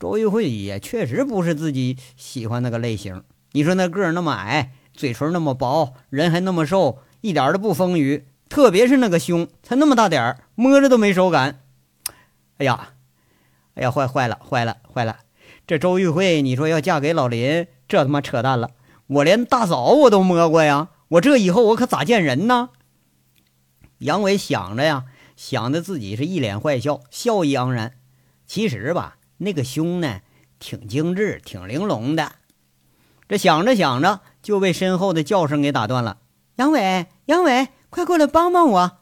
[0.00, 3.22] 周玉慧也确实不是自己喜欢那个类型。
[3.52, 11.60] 你说那个儿那么矮，嘴唇那么薄，人还那么瘦，一点都不丰腴，特别是那个胸，才那么大点儿，摸着都没手感。
[12.58, 12.94] 哎呀，
[13.74, 15.18] 哎呀，坏坏了，坏了，坏了！
[15.68, 18.70] 这周玉慧，你说要嫁给老林，这他妈扯淡了。
[19.06, 22.70] 我连大嫂我都摸过呀，我这以后我可咋见人呢？
[24.00, 25.04] 杨伟想着呀，
[25.36, 27.92] 想的自己是一脸坏笑，笑意盎然。
[28.46, 30.20] 其实吧，那个胸呢，
[30.58, 32.32] 挺精致，挺玲珑的。
[33.28, 36.16] 这想着想着，就被身后的叫声给打断了。
[36.56, 38.98] 杨伟，杨伟，快过来帮帮我！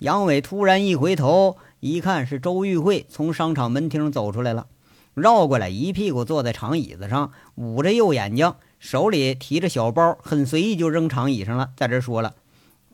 [0.00, 4.66] 杨伟突然一回头，一看是周玉慧从商场门厅走出来了，
[5.14, 8.54] 绕过来，一屁股坐在长椅子上，捂着右眼睛。
[8.78, 12.34] 手里提着小包，很随意就扔长椅上了，在这说了：“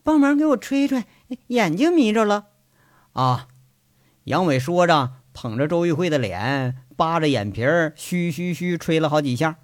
[0.08, 1.04] 帮忙给我吹吹，
[1.48, 2.46] 眼睛迷着了。”
[3.12, 3.48] 啊！
[4.24, 9.58] 杨伟说着，捧着周玉慧的脸，扒着眼皮儿，嘘嘘嘘吹了好几下。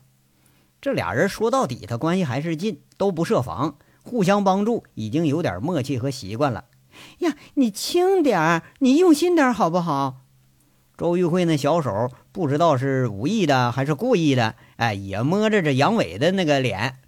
[0.83, 6.67] 这俩人说到底，他关系还是近，都不设防，互相帮助，已经有点默契和习惯了。
[7.21, 10.27] 呀，你轻点儿，你用心点好不好？
[10.99, 16.99] 周玉慧那小手不知道是无意的还是故意的，哎，也摸着这杨伟的那个脸，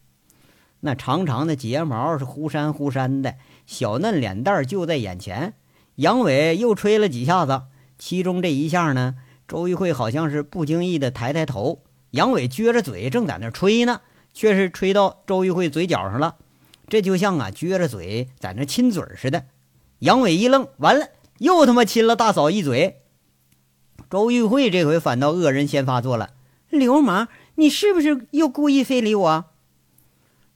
[0.80, 3.36] 那长长的睫毛是忽闪忽闪的，
[3.66, 5.54] 小嫩脸蛋就在眼前。
[5.96, 7.62] 杨伟又吹了几下子，
[7.98, 9.14] 其中这一下呢，
[9.48, 14.02] 周玉慧好像是不经意的抬抬头，杨伟撅着嘴正在那吹呢，
[14.34, 16.36] 却是吹到周玉慧嘴角上了，
[16.88, 19.46] 这就像啊撅着嘴在那亲嘴似的。
[20.00, 21.08] 杨伟一愣，完了，
[21.38, 23.00] 又他妈亲了大嫂一嘴。
[24.10, 26.34] 周玉慧这回反倒恶人先发作了，
[26.68, 29.44] 流氓，你是不是又故意非礼我？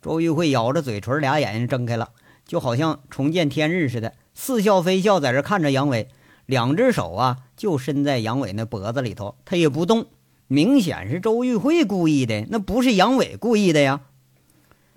[0.03, 2.11] 周玉慧咬着嘴唇，俩眼睛睁开了，
[2.47, 6.09] 就好像重见天日似的，似笑非笑，在这看着杨伟，
[6.47, 10.07] 两只手啊就伸在杨伟那脖子里头，他也不动，
[10.47, 14.01] 明显是周玉慧故意的，那不是杨伟故意的呀。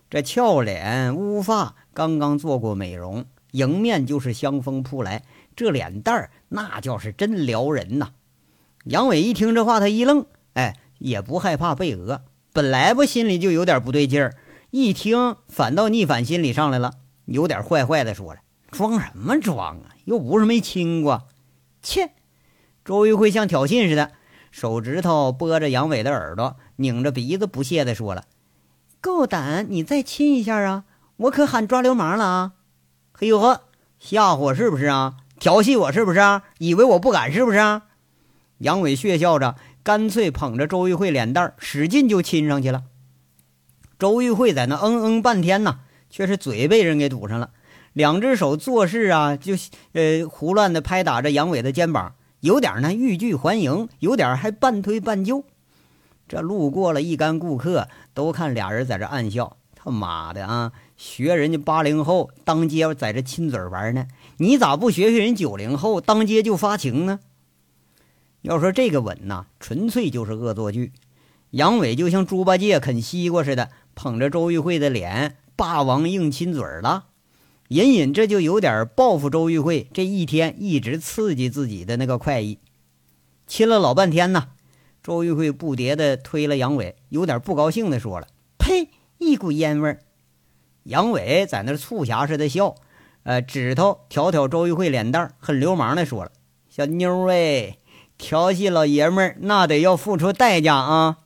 [0.09, 5.23] 这俏脸乌发，刚刚做过美容，迎面就是香风扑来，
[5.55, 8.11] 这脸蛋儿那叫是真撩人呐。
[8.85, 12.21] 杨伟一听这话，他一愣，哎，也不害怕被讹。
[12.53, 14.35] 本来不心里就有点不对劲儿，
[14.75, 18.39] 一听反倒逆反心理上来了，有点坏坏的说了
[18.73, 19.93] ：“装什么装啊？
[20.05, 21.27] 又不是没亲过。”
[21.83, 22.09] 切！
[22.83, 24.13] 周玉慧像挑衅似的，
[24.49, 28.23] 手指头拨着杨伟的耳朵，拧着鼻子不屑的说了
[28.99, 30.85] ：“够胆，你再亲一下啊！
[31.17, 32.53] 我可喊抓流氓了啊！”
[33.13, 33.65] 嘿呦呵，
[33.99, 35.17] 吓唬我是不是啊？
[35.39, 36.19] 调戏我是不是？
[36.57, 37.83] 以为我不敢是不是啊？
[38.57, 42.85] 杨伟血笑着，干脆捧着周玉慧脸蛋使劲就亲上去了。
[43.99, 45.79] 周玉慧在那嗯嗯半天呢，
[46.09, 47.51] 却是嘴被人给堵上了，
[47.93, 49.53] 两只手做事啊，就
[49.93, 55.43] 呃胡乱的拍打着杨伟的肩膀，有点呢欲拒还迎，有点还半推半就。
[56.27, 59.57] 这路过了一干顾客，都看俩人在这暗笑。
[59.75, 67.19] 他妈的啊，学人家八零后当街在这亲嘴玩呢，你咋不学学人九零后当街就发情呢？
[68.41, 70.93] 要说这个吻呐，纯粹就是恶作剧。
[71.51, 77.05] 杨伟就像猪八戒啃西瓜似的，捧着周玉慧的脸，霸王硬亲嘴了。
[77.69, 82.59] 隐隐这就有点报复周玉慧这一天一直刺激自己的那个快意。
[83.47, 84.49] 亲了老半天呢。
[85.01, 88.27] 周玉慧不迭的推了杨伟，有点不高兴的说了
[88.57, 89.99] ：“呸，一股烟味儿。”
[90.83, 92.75] 杨伟在那促狭似的笑，
[93.23, 96.31] 呃，指头挑挑周玉慧脸蛋，很流氓的说了
[96.71, 97.73] ：“小妞儿
[98.17, 101.17] 调戏老爷们儿那得要付出代价啊！”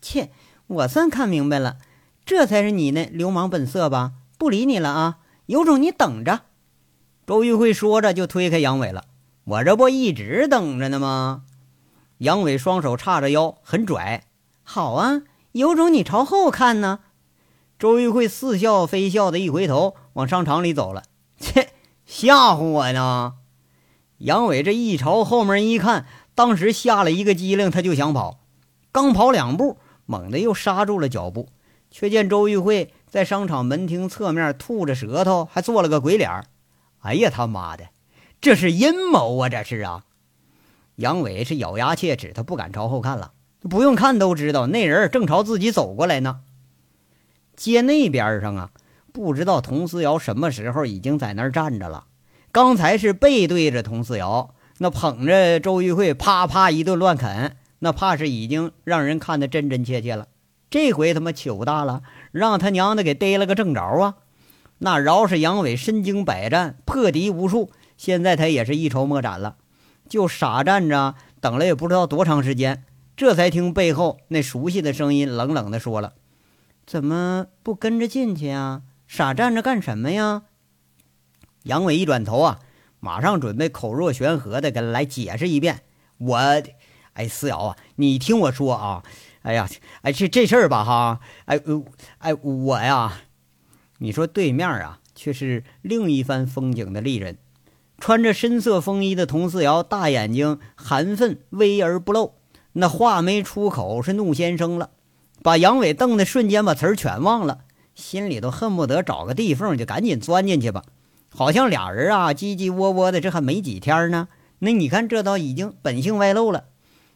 [0.00, 0.30] 切，
[0.70, 1.78] 我算看明白了，
[2.24, 4.12] 这才是你那流氓本色吧？
[4.38, 5.18] 不理你了啊！
[5.46, 6.42] 有种你等着！
[7.26, 9.06] 周玉慧说着就推开杨伟了，
[9.42, 11.42] 我这不一直等着呢吗？
[12.18, 14.22] 杨伟双手叉着腰，很拽。
[14.62, 17.00] 好啊，有种你朝后看呢。
[17.76, 21.02] 周玉慧似笑非笑的一回头，往商场里走了。
[21.36, 21.70] 切，
[22.06, 23.34] 吓唬我呢！
[24.18, 26.06] 杨伟这一朝后面一看，
[26.36, 28.38] 当时吓了一个机灵，他就想跑。
[28.92, 29.78] 刚跑两步，
[30.10, 31.48] 猛地又刹住了脚步，
[31.88, 36.42] 却见周玉慧在商场门厅侧面吐着舌头，还做了个鬼脸。
[36.98, 37.90] 哎呀，他妈的，
[38.40, 39.48] 这是阴谋啊！
[39.48, 40.02] 这是啊！
[40.96, 43.30] 杨伟是咬牙切齿，他不敢朝后看了。
[43.60, 46.40] 不用看都知道，那人正朝自己走过来呢。
[47.54, 48.70] 街那边上啊，
[49.12, 52.06] 不知道佟思瑶什么时候已经在那儿站着了。
[52.50, 60.28] 刚才是背对着佟思瑶，那捧着周玉慧，啪啪一顿乱啃，那怕是已经让人看得真真切切了。
[60.70, 64.14] 这回他妈糗大了，让他娘的给逮了个正着啊！
[64.78, 69.56] 那饶是杨伟身经百战，破敌无数，现在他也是一筹莫展了。
[70.08, 72.84] 就傻站着，等了也不知道多长时间，
[73.16, 76.14] 这才听背后那熟悉的声音冷冷的说了
[76.86, 78.82] ：“怎么不跟着进去啊？
[79.06, 80.42] 傻站着干什么呀？”
[81.64, 82.60] 杨伟一转头啊，
[83.00, 85.80] 马上准备口若悬河的跟来解释一遍
[86.16, 86.62] ：“我，
[87.20, 89.02] 哎，思瑶啊，你听我说啊，
[89.42, 89.68] 哎呀，
[90.00, 91.60] 哎，这这事儿吧，哈，哎，
[92.16, 93.20] 哎，我呀，
[93.98, 97.36] 你说对面啊，却是另一番风景的丽人。”
[98.00, 102.36] 穿着深色风衣的佟思瑶，大眼睛含愤微而不露，
[102.72, 104.88] 那话没出口是怒先生了，
[105.42, 107.58] 把杨伟瞪的瞬间把词儿全忘了，
[107.94, 110.84] 心里头恨不得找个地缝就赶紧钻进去吧。
[111.28, 114.28] 好像俩人啊唧唧窝窝的，这还没几天呢，
[114.60, 116.64] 那你看这倒已经本性外露了。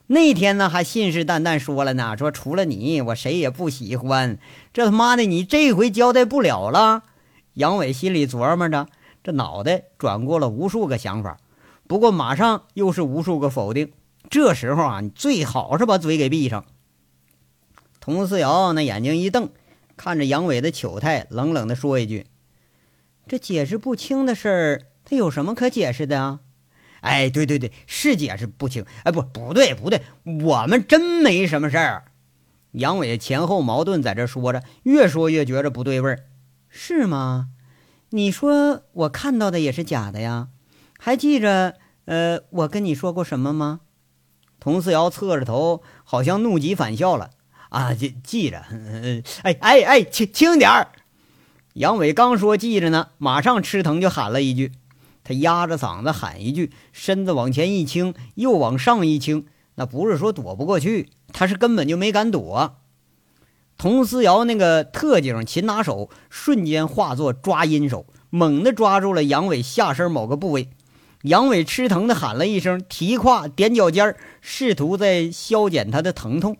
[0.06, 4.38] 那天呢还信誓旦旦说了呢，说除了你我谁也不喜欢。
[4.72, 7.02] 这他妈的你这回交代不了了。
[7.54, 8.86] 杨伟心里琢磨着。
[9.22, 11.38] 这脑袋转过了无数个想法，
[11.86, 13.90] 不过马上又是无数个否定。
[14.28, 16.66] 这时候啊，你最好是把嘴给闭上。
[18.00, 19.48] 佟思瑶那眼睛一瞪，
[19.96, 22.26] 看着杨伟的糗态，冷冷地说一句
[23.26, 26.40] ：“这解释不清的事儿，他有什么可解释的啊？”
[27.04, 28.84] 哎，对对对，是解释不清。
[29.04, 32.04] 哎，不，不对，不对，我们真没什么事儿。
[32.72, 36.24] 杨伟前后矛盾，在这说着，越说越觉着不对味儿，
[36.68, 37.50] 是吗？
[38.10, 40.48] 你说我看到的也是假的呀？
[40.98, 41.74] 还记着，
[42.06, 43.80] 呃，我跟你说过什么吗？
[44.58, 47.30] 佟四瑶侧着头，好像怒极反笑了。
[47.68, 48.64] 啊，记记着。
[49.42, 50.88] 哎哎哎，轻轻点儿！
[51.74, 54.72] 杨伟刚说记着呢，马上吃疼就喊了一句。
[55.24, 59.46] 他压着嗓子喊一句，身子往前一倾，又往上一倾。
[59.74, 62.76] 那不是说躲不过去，他是根本就没敢躲。
[63.76, 70.68] 佟思瑶那个特警擒拿手瞬间化作抓阴手，猛地抓住了杨伟下身某个部位。
[71.22, 76.58] 杨伟吃疼的喊了一声，提胯踮脚尖试图在消减他的疼痛。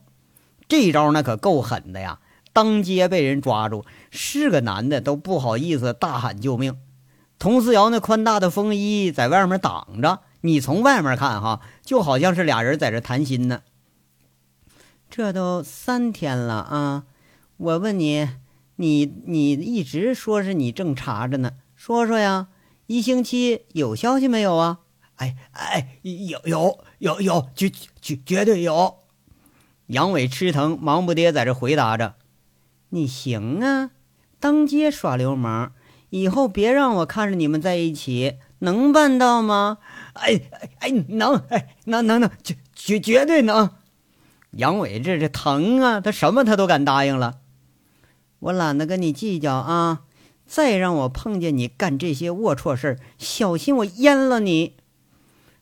[0.67, 2.19] 这招那可够狠的呀！
[2.55, 6.77] 当街被人抓住，是个男的都不好意思大喊救命。
[7.39, 13.63] 佟思瑶那宽大的风衣在外面挡着，你从外面看哈，就好像是俩人在这谈心呢。
[15.11, 17.05] 这都三天了啊！
[17.57, 18.29] 我问你，
[18.77, 22.49] 你你一直说是你正查着呢，说说呀，
[22.87, 24.81] 一星期有消息没有啊？
[25.17, 27.71] 哎哎，有有有有，绝
[28.01, 28.97] 绝绝对有！
[29.87, 32.15] 杨伟吃疼，忙不迭在这回答着。
[32.89, 33.91] 你行啊，
[34.41, 35.73] 当街耍流氓，
[36.15, 39.79] 以后别让我看着你们在一起，能办到吗？
[40.13, 43.69] 哎哎哎，能，哎能能能，绝绝绝对能！
[44.53, 47.41] 杨伟这这疼啊，他什么他都敢答应了。
[48.39, 50.03] 我懒得跟你计较啊！
[50.47, 54.77] 再让我碰见你干这些龌龊事儿，小心我阉了你！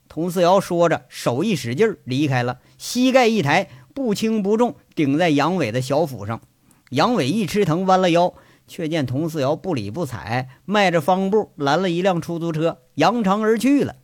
[0.07, 6.42] 佟四瑶说着，手一使劲儿离开了，膝盖一抬，不轻不重顶在杨伟的小腹上。
[6.90, 8.34] 杨伟一吃疼，弯了腰，
[8.72, 13.96] 却见佟四瑶不理不睬，迈着方步拦了一辆出租车，扬长而去了。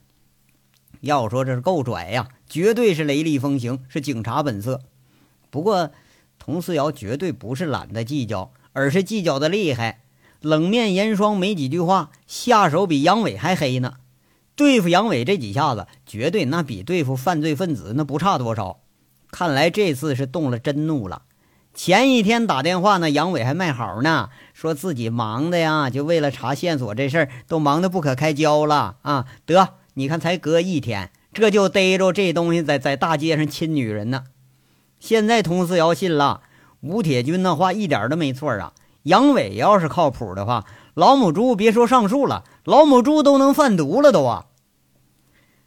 [1.00, 4.82] 要说这是够拽呀，绝对是雷厉风行，是警察本色。
[5.48, 5.90] 不过，
[6.38, 10.02] 佟四瑶绝对不是懒得计较，而是计较的厉害。
[10.42, 13.94] 冷面严霜没几句话，下手比杨伟还黑呢。
[14.54, 18.80] 对付杨伟这几下子，绝对那比对付犯罪分子那不差多少。
[19.30, 21.22] 看来这次是动了真怒了。
[21.78, 29.26] 前一天打电话呢，杨伟还卖好呢，说自己忙的呀，就为了查线索这事儿都忙得不可开交了啊。
[29.46, 34.24] 得，你看才隔一天，这就逮着这东西在在大街上亲女人呢。
[34.98, 36.40] 现在佟四瑶信了
[36.80, 38.72] 吴铁军那话，一点都没错啊。
[39.04, 44.46] 杨伟要是靠谱的话，老母猪别说上树了，老母猪都能贩毒了都啊！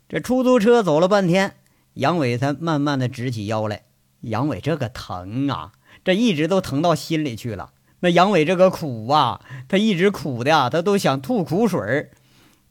[0.09, 1.55] 这出租车走了半天，
[1.93, 3.83] 杨伟才慢慢的直起腰来。
[4.19, 5.71] 杨伟这个疼啊，
[6.03, 7.71] 这一直都疼到心里去了。
[7.99, 12.09] 那杨伟这个苦啊，他一直苦的呀，他都想吐苦水儿，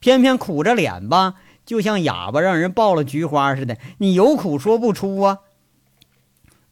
[0.01, 5.39] 偏偏苦着脸吧，就像哑巴让人抱了菊花似的，你有苦说不出啊。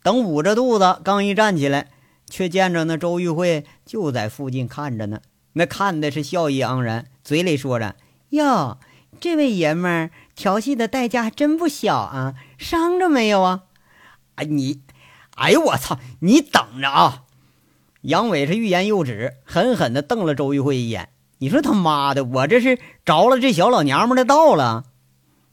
[0.02, 1.88] 等捂着肚子刚一站起来。
[2.30, 5.22] 却见着那周玉慧就在附近看着呢，
[5.54, 7.96] 那看的是笑意盎然，嘴里说着
[8.28, 8.76] ：“哟，
[9.18, 13.62] 这位爷们儿调戏的代价真不小啊，伤着没有啊？”
[14.36, 14.82] 啊你，
[15.38, 15.98] 哎呦我操！
[16.20, 17.22] 你等着啊！
[18.02, 21.10] 杨伟是欲言又止，狠狠地瞪了周玉慧一眼。
[21.38, 24.84] 你说他妈的，我这是着了这小老娘们的道了？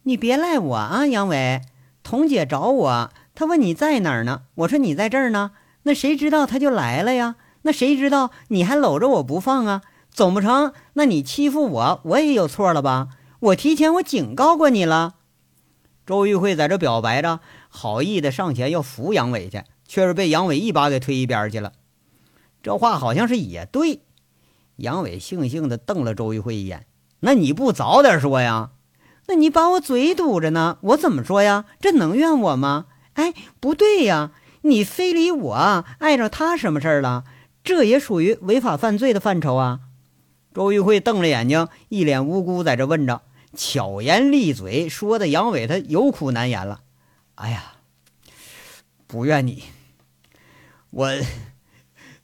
[0.03, 1.61] 你别赖我啊，杨伟。
[2.03, 4.43] 童姐找我，她问你在哪儿呢？
[4.55, 5.51] 我说你在这儿呢。
[5.83, 7.35] 那谁知道他就来了呀？
[7.61, 9.81] 那谁知道你还搂着我不放啊？
[10.09, 13.09] 总不成，那你欺负我，我也有错了吧？
[13.39, 15.15] 我提前我警告过你了。
[16.05, 21.73] 周玉慧在这表白着，好意的上前要扶杨伟去，却是被杨伟一把给推一边去了。
[22.63, 24.01] 这话好像是也对。
[24.77, 26.85] 杨伟悻悻的瞪了周玉慧一眼
[27.21, 28.71] ：“那你不早点说呀？
[29.27, 31.65] 那你把我嘴堵着呢，我怎么说呀？
[31.79, 32.85] 这能怨我吗？
[33.13, 34.31] 哎，不对呀。”
[34.65, 37.23] 你非礼我，碍着他什么事儿了？
[37.63, 39.81] 这也属于违法犯罪的范畴啊！
[40.55, 43.21] 周玉慧瞪着眼睛，一脸无辜，在这问着，
[43.55, 46.81] 巧言利嘴，说的杨伟他有苦难言了。
[47.35, 47.73] 哎呀，
[49.05, 49.61] 不怨你，
[50.95, 51.09] 我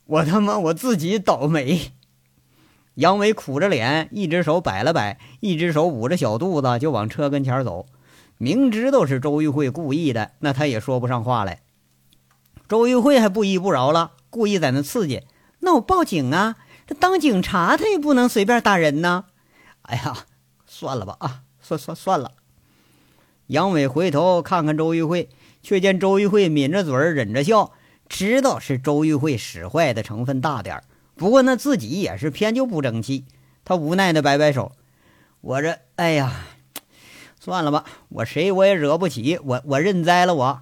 [0.06, 1.92] 我他妈我自己倒霉。
[2.94, 7.86] 杨伟苦着脸，一只手摆了摆，一只手捂着小肚子，就往车跟前走。
[8.38, 11.64] 明知道是周玉慧故意的，那他也说不上话来。
[12.70, 15.24] 周玉慧还不依不饶了，故意在那刺激。
[15.60, 16.56] 那我报警啊！
[16.88, 19.26] 这当警察他也不能随便打人呢。
[19.82, 20.26] 哎呀，
[20.66, 22.32] 算了吧啊，算算算了。
[23.48, 25.28] 杨伟回头看看周玉慧，
[25.62, 27.74] 却见周玉慧抿着嘴忍着笑，
[28.12, 30.84] 知道是周玉慧使坏的成分大点儿
[31.16, 33.24] 不过那自己也是偏就不争气，
[33.64, 34.74] 他无奈的摆摆手
[35.40, 36.34] ：“我这，哎呀，
[37.40, 40.62] 算了吧，我谁我也惹不起，我我认栽了我。”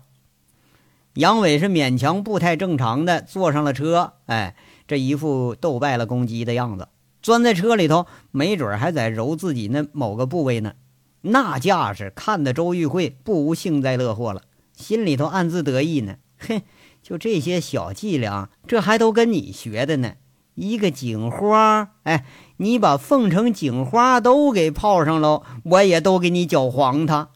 [1.16, 4.56] 杨伟是勉强不太正常的坐上了车，哎，
[4.88, 6.88] 这一副斗败了公鸡的样子，
[7.24, 10.74] 钻在车里头，没准还在揉自己那某个部位呢。
[11.22, 14.44] 那架势看得周玉慧不无幸灾乐祸了，
[14.76, 16.18] 心里头暗自得意呢。
[16.38, 16.62] 哼，
[17.10, 20.14] 就这些小伎俩，这还都跟你学的呢。
[20.54, 22.24] 一个警花，哎，
[22.58, 27.30] 你把凤城警花都给泡上喽，我也都给你搅黄他。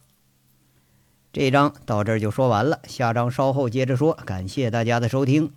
[1.32, 4.14] 这章到这儿就说完了，下章稍后接着说。
[4.14, 5.52] 感谢大家的收听。